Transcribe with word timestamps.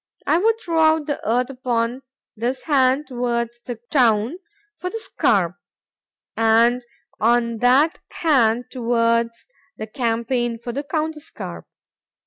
—I 0.25 0.39
would 0.39 0.55
throw 0.59 0.79
out 0.79 1.05
the 1.05 1.21
earth 1.29 1.51
upon 1.51 2.01
this 2.35 2.63
hand 2.63 3.05
towards 3.05 3.61
the 3.61 3.75
town 3.91 4.37
for 4.75 4.89
the 4.89 4.97
scarp,—and 4.97 6.83
on 7.19 7.57
that 7.59 7.99
hand 8.09 8.65
towards 8.71 9.45
the 9.77 9.85
campaign 9.85 10.57
for 10.57 10.71
the 10.71 10.83
counterscarp. 10.83 11.65